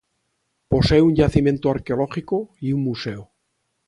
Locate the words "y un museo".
2.59-3.29